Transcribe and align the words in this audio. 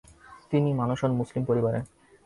তিনি 0.51 0.69
মানুষ 0.73 0.97
হন 1.03 1.11
মুসলিম 1.11 1.43
পরিবারে। 1.45 1.79